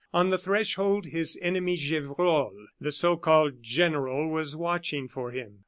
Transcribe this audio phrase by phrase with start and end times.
[0.15, 5.59] On the threshold his enemy Gevrol, the so called general, was watching for him.